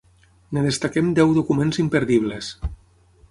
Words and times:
En 0.55 0.59
destaquem 0.67 1.11
deu 1.19 1.35
documents 1.37 1.81
imperdibles. 1.85 2.53